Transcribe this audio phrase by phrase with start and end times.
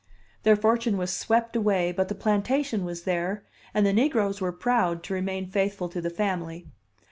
[0.41, 5.03] Their fortune was swept away, but the plantation was there, and the negroes were proud
[5.03, 6.65] to remain faithful to the family.